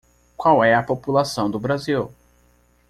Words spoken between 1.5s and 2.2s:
Brasil?